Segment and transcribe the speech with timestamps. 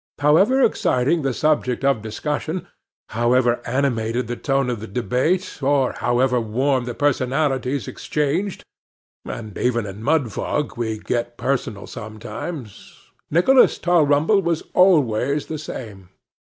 [0.17, 2.67] However exciting the subject of discussion,
[3.09, 8.63] however animated the tone of the debate, or however warm the personalities exchanged,
[9.25, 16.09] (and even in Mudfog we get personal sometimes,) Nicholas Tulrumble was always the same.